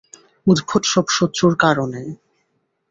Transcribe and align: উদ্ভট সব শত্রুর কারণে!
উদ্ভট 0.47 0.83
সব 0.85 1.05
শত্রুর 1.09 1.53
কারণে! 1.63 2.01